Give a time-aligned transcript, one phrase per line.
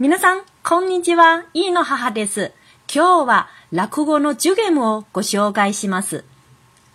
[0.00, 1.44] 皆さん、こんにちは。
[1.52, 2.52] いいの母です。
[2.90, 6.24] 今日は落語のジュゲムをご紹介します。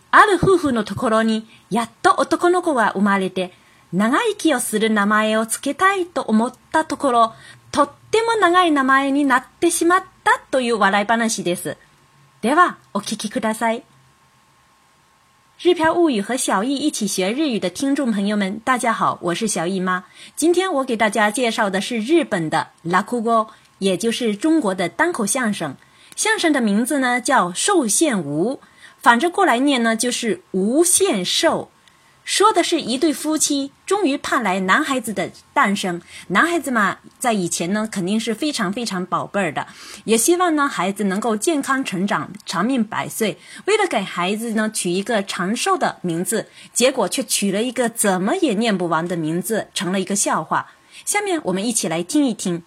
[0.09, 3.53] ある夫婦のところに、やっと男の子が生まれて、
[3.93, 7.33] 長生きをする名前を付けたいと思ったところ、
[7.71, 11.77] とっても長い名前になってしまったという笑い話です。
[12.41, 13.83] では、お聞きください。
[15.65, 20.03] 日漂物语和小易一起学日语的听众朋友们，大家好，我是小易妈。
[20.35, 23.47] 今天我给大家介绍的是日本的拉库歌，
[23.79, 25.75] 也就是中国的单口相声。
[26.15, 28.59] 相声的名字呢叫寿限无，
[28.99, 31.71] 反着过来念呢就是无限寿。
[32.25, 36.01] 说的是一对夫妻终于盼来男孩子的诞生。
[36.29, 39.67] 男孩子嘛，在以前呢，肯定是非常非常宝贝儿的，
[40.05, 43.37] 也希望呢孩子能够健康成长，长命百岁。
[43.65, 50.71] 为了给孩子呢取一个长寿的名字，结果却取了一个怎么也念不完的名字，成了一个笑话。
[51.05, 52.63] 下面我们一起来听一听。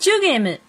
[0.00, 0.67] Game。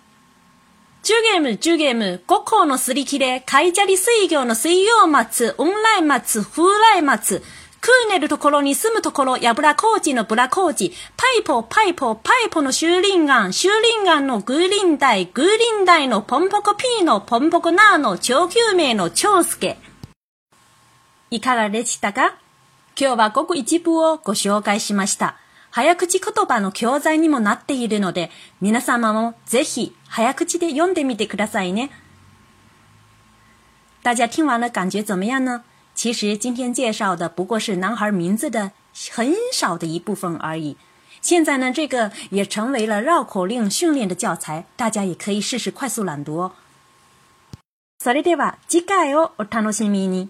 [1.02, 6.64] 10ゲーム、10ゲーム、5校のすり切れ、カイジャリ水魚の水曜松、オンライ松、風
[6.96, 7.42] 来松、
[7.82, 19.78] クーネルところに住むところ、やぶら工事のブラ工事、パイポ、パイポ、パイポの修林岩、修林岩のグーリンダイ、グーリンダイのポンポコピーのポンポコナーの超救命の超助。
[21.32, 22.36] いかがでしたか？
[23.00, 25.38] 今日はごく一部をご紹介しました。
[25.72, 31.92] 早口言葉の教材にもなっているので、皆様もぜひ早口で読んでみてくださいね。
[34.02, 35.64] 大家听完了感觉怎么样呢？
[35.94, 38.72] 其实今天介绍的不过是男孩名字的
[39.12, 40.78] 很少的一部分而已。
[41.22, 46.54] 现在呢，这个也成为了绕口令训练的教材，大家也可以试试快速朗读哦。
[48.02, 50.30] それでは次回をお楽しみに。